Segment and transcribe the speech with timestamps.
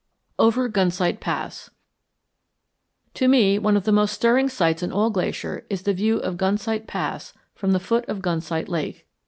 [0.39, 1.69] OVER GUNSIGHT PASS
[3.13, 6.37] To me one of the most stirring sights in all Glacier is the view of
[6.37, 9.07] Gunsight Pass from the foot of Gunsight Lake.